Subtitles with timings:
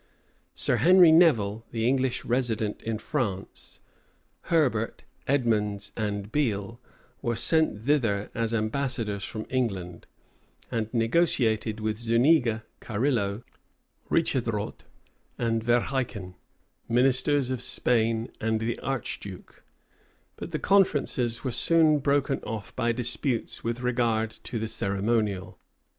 [0.55, 3.81] Sir Henry Nevil, the English resident in France,
[4.49, 6.81] Herbert, Edmondes, and Beale,
[7.21, 10.07] were sent thither as ambassadors from England;
[10.71, 13.43] and negotiated with Zuniga, Carillo,
[14.09, 14.85] Richetrdot,
[15.37, 16.33] and Verheiken,
[16.89, 19.63] ministers of Spain and the archduke:
[20.35, 25.59] but the conferences were soon broken off, by disputes with regard to the ceremonial.